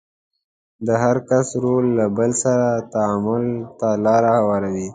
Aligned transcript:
د 0.85 0.89
هر 1.03 1.17
کس 1.29 1.47
رول 1.63 1.85
له 1.97 2.05
بل 2.17 2.31
سره 2.43 2.67
تعامل 2.93 3.43
ته 3.79 3.89
لار 4.05 4.23
هواروي. 4.37 4.87